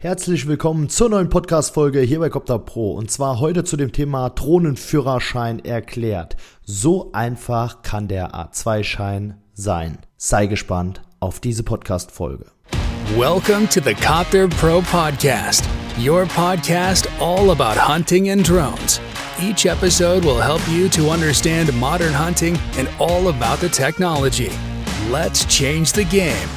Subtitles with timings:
[0.00, 4.30] Herzlich willkommen zur neuen Podcast-Folge hier bei Copter Pro und zwar heute zu dem Thema
[4.30, 6.36] Drohnenführerschein erklärt.
[6.62, 9.98] So einfach kann der A2-Schein sein.
[10.16, 12.46] Sei gespannt auf diese Podcast-Folge.
[13.16, 15.64] Welcome to the Copter Pro Podcast,
[15.98, 19.00] your podcast all about hunting and drones.
[19.42, 24.52] Each episode will help you to understand modern hunting and all about the technology.
[25.10, 26.48] Let's change the game.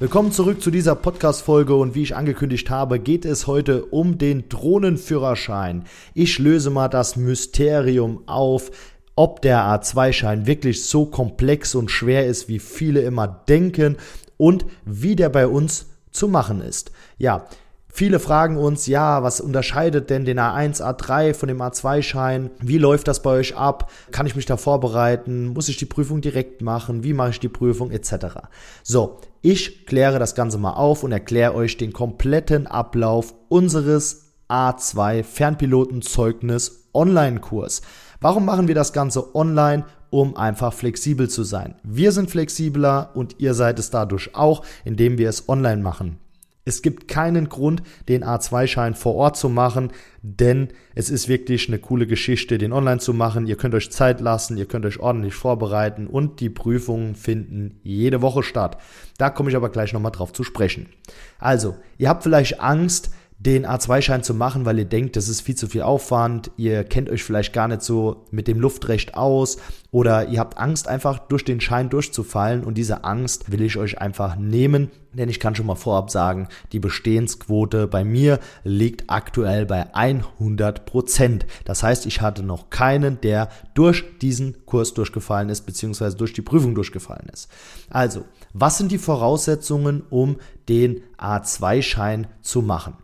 [0.00, 4.48] Willkommen zurück zu dieser Podcast-Folge und wie ich angekündigt habe, geht es heute um den
[4.48, 5.86] Drohnenführerschein.
[6.14, 8.70] Ich löse mal das Mysterium auf,
[9.16, 13.96] ob der A2-Schein wirklich so komplex und schwer ist, wie viele immer denken
[14.36, 16.92] und wie der bei uns zu machen ist.
[17.18, 17.48] Ja,
[17.98, 22.48] Viele fragen uns, ja, was unterscheidet denn den A1, A3 von dem A2-Schein?
[22.60, 23.90] Wie läuft das bei euch ab?
[24.12, 25.48] Kann ich mich da vorbereiten?
[25.48, 27.02] Muss ich die Prüfung direkt machen?
[27.02, 28.46] Wie mache ich die Prüfung etc.
[28.84, 35.24] So, ich kläre das Ganze mal auf und erkläre euch den kompletten Ablauf unseres A2
[35.24, 37.82] Fernpilotenzeugnis Online-Kurs.
[38.20, 39.86] Warum machen wir das Ganze online?
[40.10, 41.74] Um einfach flexibel zu sein.
[41.82, 46.20] Wir sind flexibler und ihr seid es dadurch auch, indem wir es online machen.
[46.68, 51.78] Es gibt keinen Grund, den A2-Schein vor Ort zu machen, denn es ist wirklich eine
[51.78, 53.46] coole Geschichte, den online zu machen.
[53.46, 58.20] Ihr könnt euch Zeit lassen, ihr könnt euch ordentlich vorbereiten und die Prüfungen finden jede
[58.20, 58.76] Woche statt.
[59.16, 60.90] Da komme ich aber gleich nochmal drauf zu sprechen.
[61.38, 65.54] Also, ihr habt vielleicht Angst, den A2-Schein zu machen, weil ihr denkt, das ist viel
[65.54, 69.58] zu viel Aufwand, ihr kennt euch vielleicht gar nicht so mit dem Luftrecht aus
[69.92, 74.00] oder ihr habt Angst einfach durch den Schein durchzufallen und diese Angst will ich euch
[74.00, 79.66] einfach nehmen, denn ich kann schon mal vorab sagen, die Bestehensquote bei mir liegt aktuell
[79.66, 81.46] bei 100 Prozent.
[81.64, 86.42] Das heißt, ich hatte noch keinen, der durch diesen Kurs durchgefallen ist, beziehungsweise durch die
[86.42, 87.48] Prüfung durchgefallen ist.
[87.88, 88.24] Also,
[88.60, 90.36] was sind die Voraussetzungen, um
[90.68, 92.94] den A2-Schein zu machen?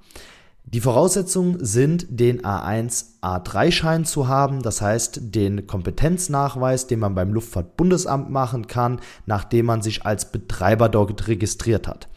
[0.64, 7.32] Die Voraussetzungen sind, den A1, A3-Schein zu haben, das heißt den Kompetenznachweis, den man beim
[7.32, 12.08] Luftfahrtbundesamt machen kann, nachdem man sich als Betreiber dort registriert hat.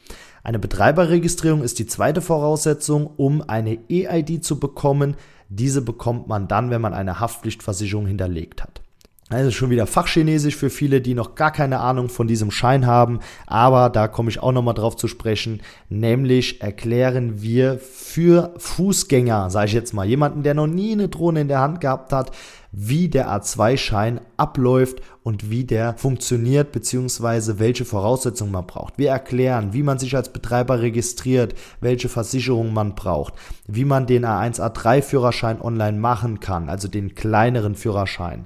[0.44, 5.18] Eine Betreiberregistrierung ist die zweite Voraussetzung, um eine EID zu bekommen.
[5.50, 8.82] Diese bekommt man dann, wenn man eine Haftpflichtversicherung hinterlegt hat.
[9.30, 13.20] Also schon wieder Fachchinesisch für viele, die noch gar keine Ahnung von diesem Schein haben,
[13.46, 19.68] aber da komme ich auch nochmal drauf zu sprechen, nämlich erklären wir für Fußgänger, sage
[19.68, 22.32] ich jetzt mal, jemanden, der noch nie eine Drohne in der Hand gehabt hat,
[22.72, 28.98] wie der A2-Schein abläuft und wie der funktioniert, beziehungsweise welche Voraussetzungen man braucht.
[28.98, 33.34] Wir erklären, wie man sich als Betreiber registriert, welche Versicherungen man braucht,
[33.68, 38.46] wie man den A1, A3-Führerschein online machen kann, also den kleineren Führerschein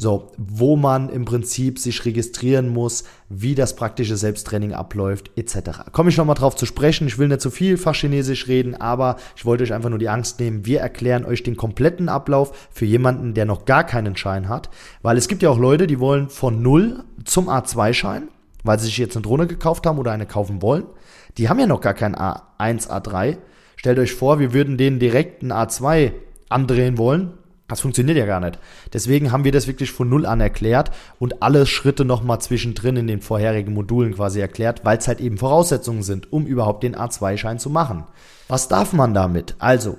[0.00, 5.90] so, wo man im Prinzip sich registrieren muss, wie das praktische Selbsttraining abläuft, etc.
[5.90, 7.08] Komme ich nochmal drauf zu sprechen.
[7.08, 10.38] Ich will nicht zu viel Fachchinesisch reden, aber ich wollte euch einfach nur die Angst
[10.38, 10.64] nehmen.
[10.64, 14.70] Wir erklären euch den kompletten Ablauf für jemanden, der noch gar keinen Schein hat.
[15.02, 18.28] Weil es gibt ja auch Leute, die wollen von null zum A2-Schein,
[18.62, 20.84] weil sie sich jetzt eine Drohne gekauft haben oder eine kaufen wollen.
[21.38, 23.38] Die haben ja noch gar keinen A1, A3.
[23.74, 26.12] Stellt euch vor, wir würden denen direkt einen A2
[26.48, 27.32] andrehen wollen
[27.68, 28.58] das funktioniert ja gar nicht.
[28.92, 33.06] Deswegen haben wir das wirklich von Null an erklärt und alle Schritte nochmal zwischendrin in
[33.06, 37.58] den vorherigen Modulen quasi erklärt, weil es halt eben Voraussetzungen sind, um überhaupt den A2-Schein
[37.58, 38.04] zu machen.
[38.48, 39.54] Was darf man damit?
[39.58, 39.98] Also,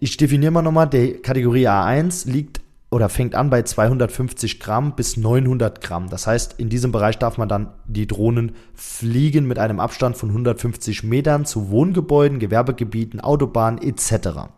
[0.00, 5.16] ich definiere mal nochmal, die Kategorie A1 liegt oder fängt an bei 250 Gramm bis
[5.16, 6.10] 900 Gramm.
[6.10, 10.28] Das heißt, in diesem Bereich darf man dann die Drohnen fliegen mit einem Abstand von
[10.28, 14.48] 150 Metern zu Wohngebäuden, Gewerbegebieten, Autobahnen etc.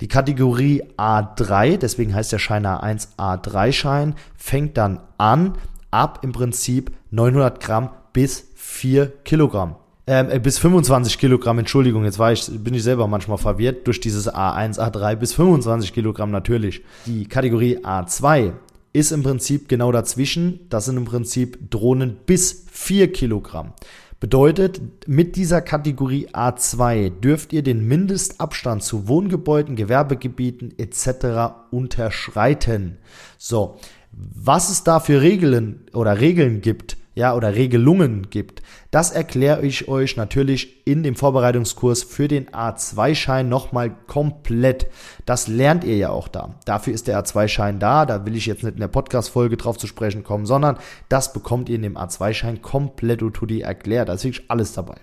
[0.00, 5.54] Die Kategorie A3, deswegen heißt der Schein A1 A3-Schein, fängt dann an
[5.90, 9.76] ab im Prinzip 900 Gramm bis 4 Kilogramm.
[10.06, 13.98] Ähm, äh, bis 25 Kilogramm, Entschuldigung, jetzt war ich, bin ich selber manchmal verwirrt durch
[13.98, 16.82] dieses A1, A3 bis 25 Kilogramm natürlich.
[17.06, 18.52] Die Kategorie A2
[18.92, 20.60] ist im Prinzip genau dazwischen.
[20.68, 23.72] Das sind im Prinzip Drohnen bis 4 Kilogramm.
[24.18, 31.54] Bedeutet, mit dieser Kategorie A2 dürft ihr den Mindestabstand zu Wohngebäuden, Gewerbegebieten etc.
[31.70, 32.96] unterschreiten.
[33.36, 33.78] So,
[34.12, 39.88] was es da für Regeln oder Regeln gibt, ja, oder Regelungen gibt, das erkläre ich
[39.88, 44.86] euch natürlich in dem Vorbereitungskurs für den A2-Schein nochmal komplett.
[45.24, 46.56] Das lernt ihr ja auch da.
[46.66, 48.04] Dafür ist der A2-Schein da.
[48.04, 50.76] Da will ich jetzt nicht in der Podcast-Folge drauf zu sprechen kommen, sondern
[51.08, 54.10] das bekommt ihr in dem A2-Schein komplett Utudi erklärt.
[54.10, 54.96] Da ist wirklich alles dabei.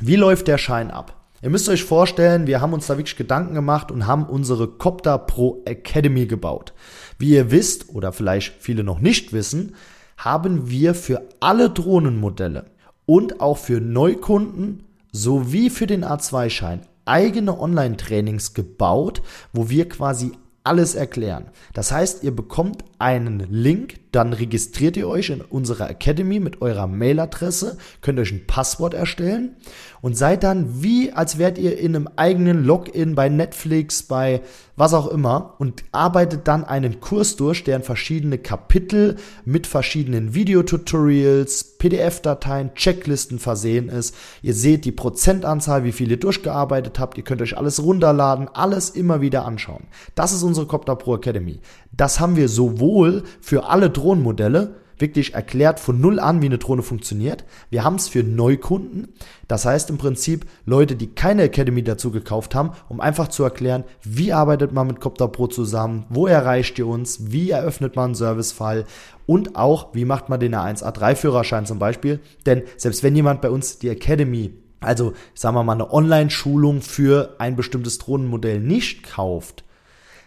[0.00, 1.20] Wie läuft der Schein ab?
[1.40, 5.18] Ihr müsst euch vorstellen, wir haben uns da wirklich Gedanken gemacht und haben unsere Copter
[5.18, 6.72] Pro Academy gebaut.
[7.18, 9.76] Wie ihr wisst, oder vielleicht viele noch nicht wissen,
[10.16, 12.66] haben wir für alle Drohnenmodelle
[13.06, 19.22] und auch für Neukunden sowie für den A2-Schein eigene Online-Trainings gebaut,
[19.52, 20.32] wo wir quasi
[20.62, 21.50] alles erklären.
[21.74, 26.86] Das heißt, ihr bekommt einen Link, dann registriert ihr euch in unserer Academy mit eurer
[26.86, 29.56] Mailadresse, könnt euch ein Passwort erstellen
[30.00, 34.40] und seid dann wie, als wärt ihr in einem eigenen Login bei Netflix, bei
[34.76, 40.34] was auch immer und arbeitet dann einen Kurs durch, der in verschiedene Kapitel mit verschiedenen
[40.34, 44.16] Videotutorials, PDF-Dateien, Checklisten versehen ist.
[44.42, 47.18] Ihr seht die Prozentanzahl, wie viel ihr durchgearbeitet habt.
[47.18, 49.84] Ihr könnt euch alles runterladen, alles immer wieder anschauen.
[50.14, 51.60] Das ist unsere Copter Pro Academy.
[51.92, 52.93] Das haben wir sowohl
[53.40, 57.44] für alle Drohnenmodelle, wirklich erklärt von null an, wie eine Drohne funktioniert.
[57.70, 59.08] Wir haben es für Neukunden.
[59.48, 63.84] Das heißt im Prinzip Leute, die keine Academy dazu gekauft haben, um einfach zu erklären,
[64.02, 68.14] wie arbeitet man mit Copter Pro zusammen, wo erreicht ihr uns, wie eröffnet man einen
[68.14, 68.84] Servicefall
[69.26, 72.20] und auch, wie macht man den A1A3-Führerschein zum Beispiel.
[72.46, 77.36] Denn selbst wenn jemand bei uns die Academy also sagen wir mal eine Online-Schulung für
[77.38, 79.64] ein bestimmtes Drohnenmodell nicht kauft,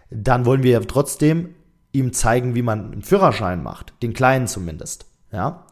[0.09, 1.53] dann wollen wir ja trotzdem
[1.97, 5.65] ihm zeigen, wie man einen Führerschein macht, den kleinen zumindest, ja.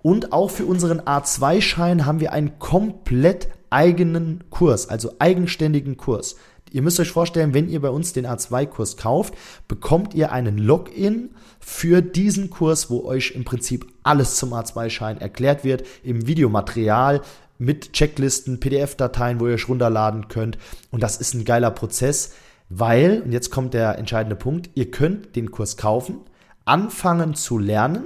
[0.00, 6.36] Und auch für unseren A2-Schein haben wir einen komplett eigenen Kurs, also eigenständigen Kurs.
[6.72, 9.34] Ihr müsst euch vorstellen, wenn ihr bei uns den A2-Kurs kauft,
[9.68, 11.30] bekommt ihr einen Login
[11.60, 17.20] für diesen Kurs, wo euch im Prinzip alles zum A2-Schein erklärt wird, im Videomaterial
[17.58, 20.58] mit Checklisten, PDF-Dateien, wo ihr euch runterladen könnt.
[20.90, 22.32] Und das ist ein geiler Prozess
[22.74, 26.16] weil, und jetzt kommt der entscheidende Punkt, ihr könnt den Kurs kaufen,
[26.64, 28.02] anfangen zu lernen,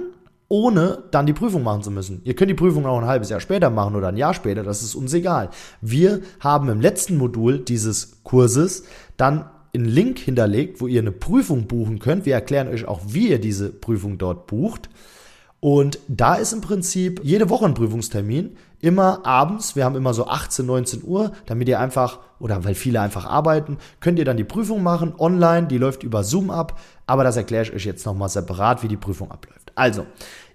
[0.49, 2.21] ohne dann die Prüfung machen zu müssen.
[2.23, 4.83] Ihr könnt die Prüfung auch ein halbes Jahr später machen oder ein Jahr später, das
[4.83, 5.49] ist uns egal.
[5.81, 8.83] Wir haben im letzten Modul dieses Kurses
[9.17, 12.25] dann einen Link hinterlegt, wo ihr eine Prüfung buchen könnt.
[12.25, 14.89] Wir erklären euch auch, wie ihr diese Prüfung dort bucht.
[15.59, 20.27] Und da ist im Prinzip jede Woche ein Prüfungstermin, immer abends, wir haben immer so
[20.27, 24.43] 18, 19 Uhr, damit ihr einfach, oder weil viele einfach arbeiten, könnt ihr dann die
[24.43, 28.29] Prüfung machen, online, die läuft über Zoom ab, aber das erkläre ich euch jetzt nochmal
[28.29, 29.71] separat, wie die Prüfung abläuft.
[29.75, 30.05] Also,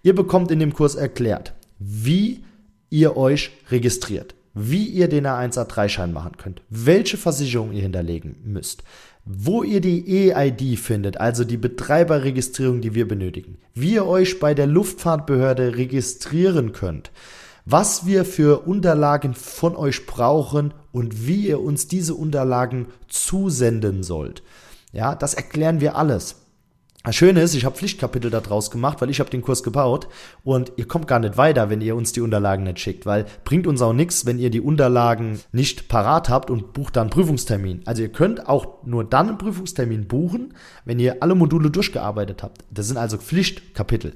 [0.03, 2.45] ihr bekommt in dem Kurs erklärt, wie
[2.91, 8.85] ihr euch registriert, wie ihr den A1A3-Schein machen könnt, welche Versicherung ihr hinterlegen müsst,
[9.25, 14.53] wo ihr die EID findet, also die Betreiberregistrierung, die wir benötigen, wie ihr euch bei
[14.55, 17.11] der Luftfahrtbehörde registrieren könnt,
[17.65, 24.43] was wir für Unterlagen von euch brauchen und wie ihr uns diese Unterlagen zusenden sollt.
[24.93, 26.37] Ja, das erklären wir alles.
[27.05, 30.07] Das Schöne ist, ich habe Pflichtkapitel daraus gemacht, weil ich habe den Kurs gebaut
[30.45, 33.67] und ihr kommt gar nicht weiter, wenn ihr uns die Unterlagen nicht schickt, weil bringt
[33.67, 37.83] uns auch nichts, wenn ihr die Unterlagen nicht parat habt und bucht dann Prüfungstermin.
[37.87, 40.55] Also ihr könnt auch nur dann einen Prüfungstermin buchen,
[40.85, 42.65] wenn ihr alle Module durchgearbeitet habt.
[42.71, 44.15] Das sind also Pflichtkapitel.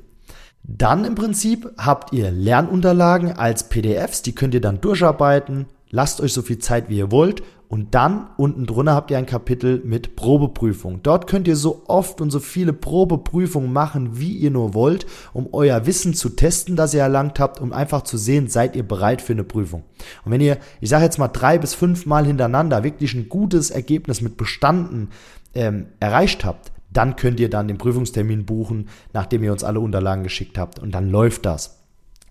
[0.69, 6.33] Dann im Prinzip habt ihr Lernunterlagen als PDFs, die könnt ihr dann durcharbeiten, lasst euch
[6.33, 10.17] so viel Zeit wie ihr wollt und dann unten drunter habt ihr ein Kapitel mit
[10.17, 11.05] Probeprüfung.
[11.05, 15.49] Dort könnt ihr so oft und so viele Probeprüfungen machen, wie ihr nur wollt, um
[15.53, 19.23] euer Wissen zu testen, das ihr erlangt habt, um einfach zu sehen, seid ihr bereit
[19.23, 19.85] für eine Prüfung.
[20.25, 23.71] Und wenn ihr, ich sage jetzt mal drei bis fünf Mal hintereinander wirklich ein gutes
[23.71, 25.11] Ergebnis mit Bestanden
[25.55, 30.23] ähm, erreicht habt, dann könnt ihr dann den Prüfungstermin buchen, nachdem ihr uns alle Unterlagen
[30.23, 31.83] geschickt habt und dann läuft das.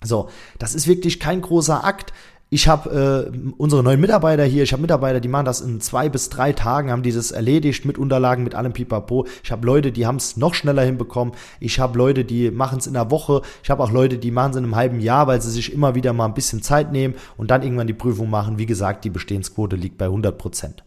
[0.03, 0.29] So,
[0.59, 2.13] das ist wirklich kein großer Akt.
[2.49, 6.09] Ich habe äh, unsere neuen Mitarbeiter hier, ich habe Mitarbeiter, die machen das in zwei
[6.09, 9.25] bis drei Tagen, haben dieses erledigt mit Unterlagen, mit allem Pipapo.
[9.43, 11.33] Ich habe Leute, die haben es noch schneller hinbekommen.
[11.59, 13.41] Ich habe Leute, die machen es in einer Woche.
[13.63, 15.95] Ich habe auch Leute, die machen es in einem halben Jahr, weil sie sich immer
[15.95, 18.59] wieder mal ein bisschen Zeit nehmen und dann irgendwann die Prüfung machen.
[18.59, 20.83] Wie gesagt, die Bestehensquote liegt bei 100 Prozent.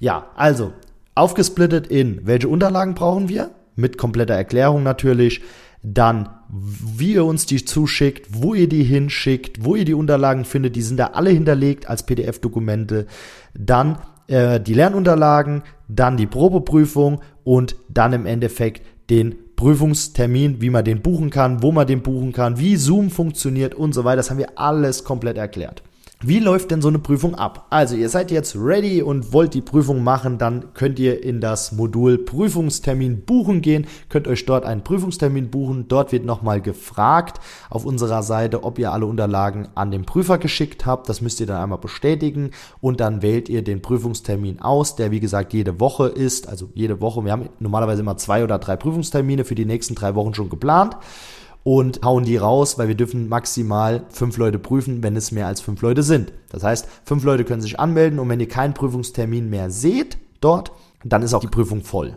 [0.00, 0.72] Ja, also
[1.18, 3.50] aufgesplittet in, welche Unterlagen brauchen wir?
[3.76, 5.42] Mit kompletter Erklärung natürlich
[5.82, 10.76] dann wie ihr uns die zuschickt, wo ihr die hinschickt, wo ihr die Unterlagen findet,
[10.76, 13.06] die sind da alle hinterlegt als PDF-Dokumente,
[13.54, 13.98] dann
[14.28, 21.02] äh, die Lernunterlagen, dann die Probeprüfung und dann im Endeffekt den Prüfungstermin, wie man den
[21.02, 24.16] buchen kann, wo man den buchen kann, wie Zoom funktioniert und so weiter.
[24.16, 25.82] Das haben wir alles komplett erklärt.
[26.20, 27.68] Wie läuft denn so eine Prüfung ab?
[27.70, 31.70] Also ihr seid jetzt ready und wollt die Prüfung machen, dann könnt ihr in das
[31.70, 35.86] Modul Prüfungstermin buchen gehen, könnt euch dort einen Prüfungstermin buchen.
[35.86, 37.38] Dort wird nochmal gefragt
[37.70, 41.08] auf unserer Seite, ob ihr alle Unterlagen an den Prüfer geschickt habt.
[41.08, 45.20] Das müsst ihr dann einmal bestätigen und dann wählt ihr den Prüfungstermin aus, der wie
[45.20, 46.48] gesagt jede Woche ist.
[46.48, 50.16] Also jede Woche, wir haben normalerweise immer zwei oder drei Prüfungstermine für die nächsten drei
[50.16, 50.96] Wochen schon geplant
[51.64, 55.60] und hauen die raus, weil wir dürfen maximal fünf Leute prüfen, wenn es mehr als
[55.60, 56.32] fünf Leute sind.
[56.50, 60.72] Das heißt, fünf Leute können sich anmelden und wenn ihr keinen Prüfungstermin mehr seht dort,
[61.04, 62.16] dann ist auch die Prüfung voll.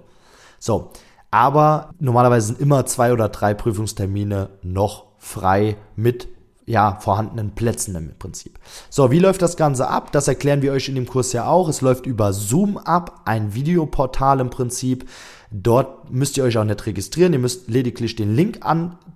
[0.60, 0.92] So,
[1.32, 6.28] Aber normalerweise sind immer zwei oder drei Prüfungstermine noch frei mit
[6.66, 8.60] ja, vorhandenen Plätzen im Prinzip.
[8.90, 10.12] So, wie läuft das Ganze ab?
[10.12, 11.68] Das erklären wir euch in dem Kurs ja auch.
[11.68, 15.10] Es läuft über Zoom ab, ein Videoportal im Prinzip.
[15.52, 17.34] Dort müsst ihr euch auch nicht registrieren.
[17.34, 18.60] Ihr müsst lediglich den Link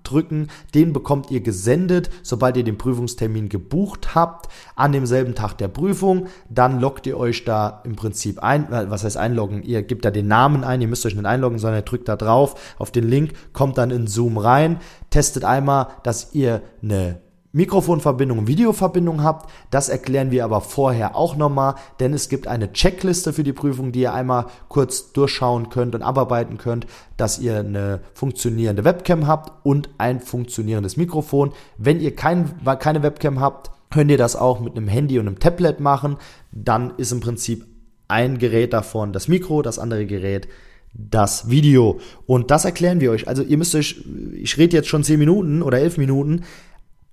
[0.05, 0.49] andrücken.
[0.73, 6.27] Den bekommt ihr gesendet, sobald ihr den Prüfungstermin gebucht habt, an demselben Tag der Prüfung.
[6.49, 8.71] Dann loggt ihr euch da im Prinzip ein.
[8.71, 9.63] Äh, was heißt einloggen?
[9.63, 10.81] Ihr gebt da den Namen ein.
[10.81, 13.91] Ihr müsst euch nicht einloggen, sondern ihr drückt da drauf auf den Link, kommt dann
[13.91, 14.77] in Zoom rein,
[15.09, 17.24] testet einmal, dass ihr eine
[17.55, 19.49] Mikrofonverbindung Videoverbindung habt.
[19.71, 23.93] Das erklären wir aber vorher auch nochmal, denn es gibt eine Checkliste für die Prüfung,
[23.93, 26.85] die ihr einmal kurz durchschauen könnt und abarbeiten könnt,
[27.15, 31.53] dass ihr eine funktionierende Webcam habt und ein funktionierendes Mikrofon.
[31.77, 35.39] Wenn ihr kein, keine Webcam habt, könnt ihr das auch mit einem Handy und einem
[35.39, 36.17] Tablet machen.
[36.51, 37.65] Dann ist im Prinzip
[38.09, 40.49] ein Gerät davon das Mikro, das andere Gerät
[40.97, 41.99] das Video.
[42.25, 43.27] Und das erklären wir euch.
[43.27, 46.43] Also ihr müsst euch, ich rede jetzt schon 10 Minuten oder 11 Minuten,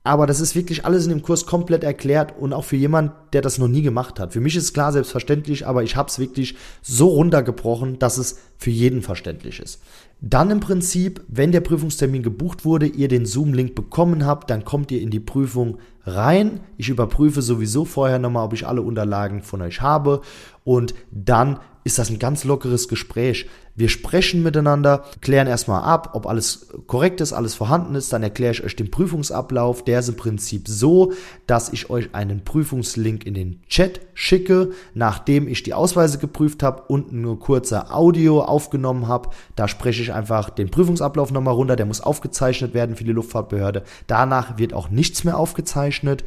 [0.05, 3.41] aber das ist wirklich alles in dem Kurs komplett erklärt und auch für jemand, der
[3.41, 4.33] das noch nie gemacht hat.
[4.33, 8.39] Für mich ist es klar selbstverständlich, aber ich habe es wirklich so runtergebrochen, dass es
[8.59, 9.81] für jeden verständlich ist.
[10.21, 14.91] Dann im Prinzip, wenn der Prüfungstermin gebucht wurde, ihr den Zoom-Link bekommen habt, dann kommt
[14.91, 16.61] ihr in die Prüfung rein.
[16.77, 20.21] Ich überprüfe sowieso vorher nochmal, ob ich alle Unterlagen von euch habe
[20.65, 23.47] und dann ist das ein ganz lockeres Gespräch.
[23.75, 28.13] Wir sprechen miteinander, klären erstmal ab, ob alles korrekt ist, alles vorhanden ist.
[28.13, 29.83] Dann erkläre ich euch den Prüfungsablauf.
[29.85, 31.13] Der ist im Prinzip so,
[31.47, 36.83] dass ich euch einen Prüfungslink in den Chat schicke, nachdem ich die Ausweise geprüft habe
[36.89, 39.31] und nur kurze Audio aufgenommen habe.
[39.57, 41.77] Da spreche ich einfach den Prüfungsablauf nochmal runter.
[41.77, 43.85] Der muss aufgezeichnet werden für die Luftfahrtbehörde.
[44.07, 46.25] Danach wird auch nichts mehr aufgezeichnet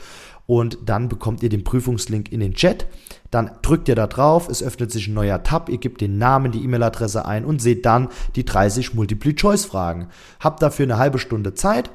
[0.48, 2.88] und dann bekommt ihr den Prüfungslink in den Chat.
[3.32, 6.52] Dann drückt ihr da drauf, es öffnet sich ein neuer Tab, ihr gebt den Namen,
[6.52, 10.08] die E-Mail-Adresse ein und seht dann die 30 Multiple-Choice-Fragen.
[10.40, 11.90] Habt dafür eine halbe Stunde Zeit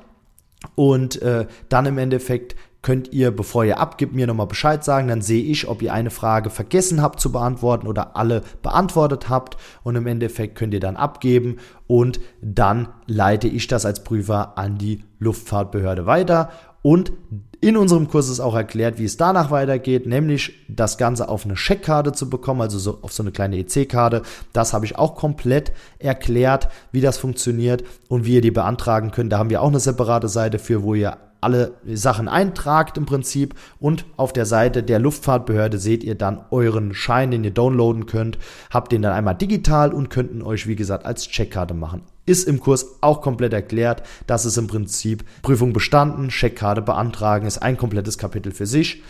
[0.75, 5.09] und äh, dann im Endeffekt könnt ihr, bevor ihr abgibt, mir nochmal Bescheid sagen.
[5.09, 9.57] Dann sehe ich, ob ihr eine Frage vergessen habt zu beantworten oder alle beantwortet habt.
[9.83, 14.79] Und im Endeffekt könnt ihr dann abgeben und dann leite ich das als Prüfer an
[14.79, 16.51] die Luftfahrtbehörde weiter.
[16.83, 17.13] Und
[17.61, 21.57] in unserem Kurs ist auch erklärt, wie es danach weitergeht, nämlich das Ganze auf eine
[21.57, 24.23] Scheckkarte zu bekommen, also so auf so eine kleine EC-Karte.
[24.55, 29.33] Das habe ich auch komplett erklärt, wie das funktioniert und wie ihr die beantragen könnt.
[29.33, 33.55] Da haben wir auch eine separate Seite für, wo ihr alle Sachen eintragt im Prinzip
[33.79, 38.39] und auf der Seite der Luftfahrtbehörde seht ihr dann euren Schein, den ihr downloaden könnt,
[38.71, 42.03] habt den dann einmal digital und könnt ihn euch wie gesagt als Checkkarte machen.
[42.31, 44.05] Ist im Kurs auch komplett erklärt.
[44.29, 49.03] Das ist im Prinzip Prüfung bestanden, Checkkarte beantragen, ist ein komplettes Kapitel für sich.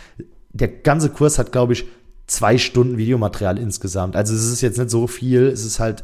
[0.53, 1.85] Der ganze Kurs hat, glaube ich,
[2.25, 4.15] zwei Stunden Videomaterial insgesamt.
[4.15, 6.01] Also es ist jetzt nicht so viel, es ist halt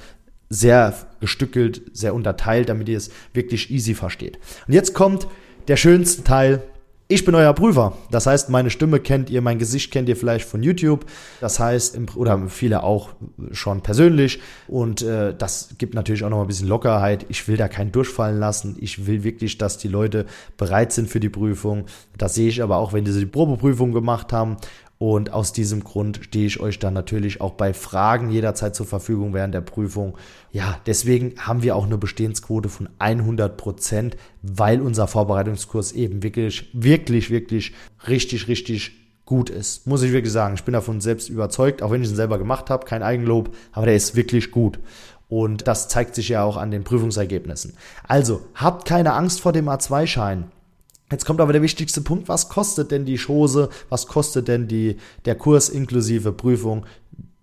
[0.50, 4.38] sehr gestückelt, sehr unterteilt, damit ihr es wirklich easy versteht.
[4.68, 5.28] Und jetzt kommt
[5.68, 6.62] der schönste Teil,
[7.10, 7.94] ich bin euer Prüfer.
[8.12, 11.06] Das heißt, meine Stimme kennt ihr, mein Gesicht kennt ihr vielleicht von YouTube.
[11.40, 13.10] Das heißt, oder viele auch
[13.52, 14.42] schon persönlich.
[14.68, 17.26] Und äh, das gibt natürlich auch noch ein bisschen Lockerheit.
[17.30, 18.76] Ich will da keinen durchfallen lassen.
[18.80, 20.26] Ich will wirklich, dass die Leute
[20.58, 21.86] bereit sind für die Prüfung.
[22.18, 24.58] Das sehe ich aber auch, wenn sie die Probeprüfung gemacht haben.
[25.00, 29.34] Und aus diesem Grund stehe ich euch dann natürlich auch bei Fragen jederzeit zur Verfügung
[29.34, 30.18] während der Prüfung.
[30.52, 36.72] Ja, deswegen haben wir auch eine Bestehensquote von 100 Prozent, weil unser Vorbereitungskurs eben wirklich,
[36.74, 37.74] wirklich, wirklich
[38.08, 38.94] richtig, richtig
[39.26, 39.86] gut ist.
[39.86, 40.56] Muss ich wirklich sagen.
[40.56, 43.86] Ich bin davon selbst überzeugt, auch wenn ich ihn selber gemacht habe, kein Eigenlob, aber
[43.86, 44.80] der ist wirklich gut.
[45.30, 47.74] Und das zeigt sich ja auch an den Prüfungsergebnissen.
[48.08, 50.46] Also, habt keine Angst vor dem A2-Schein.
[51.12, 54.98] Jetzt kommt aber der wichtigste Punkt, was kostet denn die Chose, was kostet denn die,
[55.26, 56.86] der Kurs inklusive Prüfung?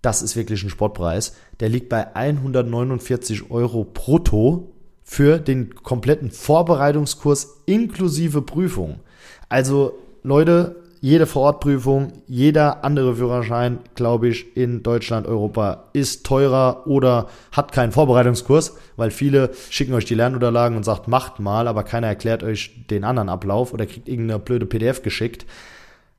[0.03, 1.35] Das ist wirklich ein Sportpreis.
[1.61, 9.01] Der liegt bei 149 Euro brutto für den kompletten Vorbereitungskurs inklusive Prüfung.
[9.49, 17.29] Also Leute, jede Vorortprüfung, jeder andere Führerschein, glaube ich, in Deutschland, Europa ist teurer oder
[17.53, 22.07] hat keinen Vorbereitungskurs, weil viele schicken euch die Lernunterlagen und sagt, macht mal, aber keiner
[22.07, 25.45] erklärt euch den anderen Ablauf oder kriegt irgendeine blöde PDF geschickt.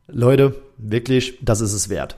[0.07, 2.17] Leute, wirklich, das ist es wert.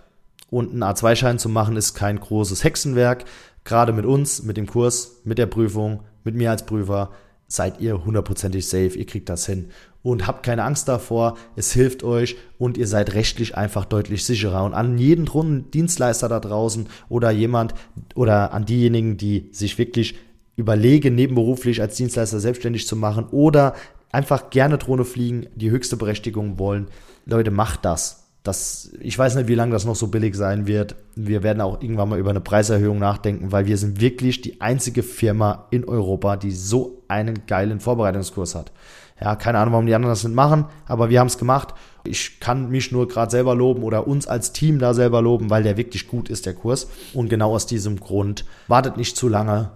[0.49, 3.23] Und einen A2-Schein zu machen ist kein großes Hexenwerk.
[3.63, 7.11] Gerade mit uns, mit dem Kurs, mit der Prüfung, mit mir als Prüfer,
[7.47, 8.97] seid ihr hundertprozentig safe.
[8.97, 9.69] Ihr kriegt das hin
[10.07, 11.37] und habt keine Angst davor.
[11.57, 14.63] Es hilft euch und ihr seid rechtlich einfach deutlich sicherer.
[14.63, 17.73] Und an jeden Dienstleister da draußen oder jemand
[18.15, 20.15] oder an diejenigen, die sich wirklich
[20.55, 23.75] überlegen, nebenberuflich als Dienstleister selbstständig zu machen oder
[24.09, 26.87] einfach gerne Drohne fliegen, die höchste Berechtigung wollen.
[27.25, 28.29] Leute, macht das.
[28.43, 30.95] das, ich weiß nicht, wie lange das noch so billig sein wird.
[31.15, 35.03] Wir werden auch irgendwann mal über eine Preiserhöhung nachdenken, weil wir sind wirklich die einzige
[35.03, 38.71] Firma in Europa, die so einen geilen Vorbereitungskurs hat.
[39.19, 41.73] Ja, keine Ahnung, warum die anderen das nicht machen, aber wir haben es gemacht.
[42.03, 45.63] Ich kann mich nur gerade selber loben oder uns als Team da selber loben, weil
[45.63, 46.87] der wirklich gut ist, der Kurs.
[47.13, 49.71] Und genau aus diesem Grund wartet nicht zu lange,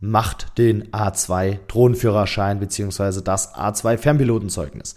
[0.00, 4.94] macht den A2 Drohnenführerschein beziehungsweise das A2 Fernpilotenzeugnis.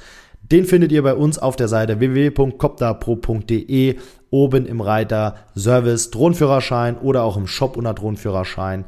[0.51, 3.97] Den findet ihr bei uns auf der Seite www.copterpro.de
[4.29, 8.85] oben im Reiter Service Drohnenführerschein oder auch im Shop unter Drohnenführerschein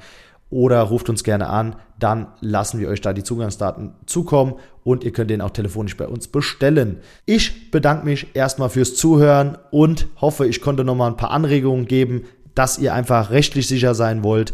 [0.49, 5.11] oder ruft uns gerne an, dann lassen wir euch da die Zugangsdaten zukommen und ihr
[5.11, 6.97] könnt den auch telefonisch bei uns bestellen.
[7.25, 12.23] Ich bedanke mich erstmal fürs Zuhören und hoffe, ich konnte nochmal ein paar Anregungen geben,
[12.55, 14.53] dass ihr einfach rechtlich sicher sein wollt,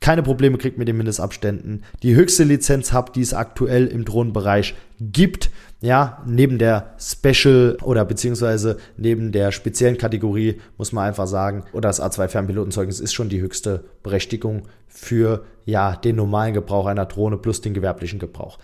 [0.00, 4.74] keine Probleme kriegt mit den Mindestabständen, die höchste Lizenz habt, die es aktuell im Drohnenbereich
[4.98, 5.50] gibt.
[5.82, 11.88] Ja, neben der Special oder beziehungsweise neben der speziellen Kategorie muss man einfach sagen, oder
[11.88, 17.38] das A2 Fernpilotenzeugnis ist schon die höchste Berechtigung für ja den normalen Gebrauch einer Drohne
[17.38, 18.58] plus den gewerblichen Gebrauch.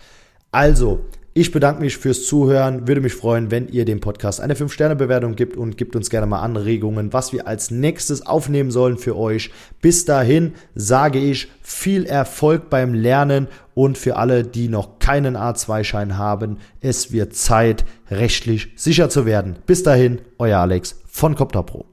[0.51, 2.87] Also, ich bedanke mich fürs Zuhören.
[2.87, 6.41] Würde mich freuen, wenn ihr dem Podcast eine 5-Sterne-Bewertung gibt und gibt uns gerne mal
[6.41, 9.51] Anregungen, was wir als nächstes aufnehmen sollen für euch.
[9.79, 13.47] Bis dahin sage ich viel Erfolg beim Lernen
[13.77, 19.57] und für alle, die noch keinen A2-Schein haben, es wird Zeit, rechtlich sicher zu werden.
[19.67, 21.85] Bis dahin, euer Alex von Copter Pro.